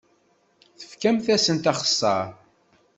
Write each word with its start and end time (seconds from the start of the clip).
Fkemt-asent 0.91 1.71
axeṣṣar. 1.71 2.25